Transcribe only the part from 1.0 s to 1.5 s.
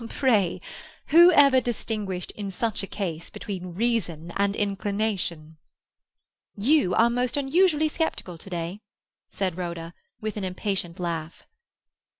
who